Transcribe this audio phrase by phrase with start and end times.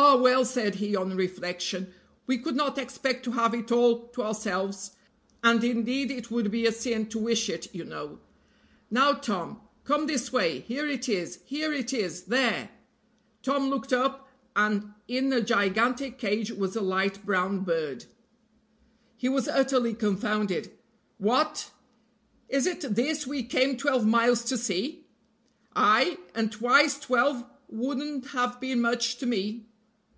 [0.00, 1.92] "Ah, well," said he, on reflection,
[2.24, 4.92] "we could not expect to have it all to ourselves,
[5.42, 8.20] and indeed it would be a sin to wish it, you know.
[8.92, 12.70] Now, Tom, come this way; here it is, here it is there."
[13.42, 18.04] Tom looked up, and in a gigantic cage was a light brown bird.
[19.16, 20.70] He was utterly confounded.
[21.16, 21.72] "What,
[22.48, 25.08] is it this we came twelve miles to see?"
[25.74, 26.18] "Ay!
[26.36, 29.64] and twice twelve wouldn't have been much to me."